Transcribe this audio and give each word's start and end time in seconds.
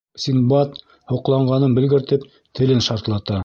Синдбад, 0.23 0.79
һоҡланғанын 1.11 1.77
белгертеп, 1.79 2.27
телен 2.61 2.83
шартлата. 2.89 3.39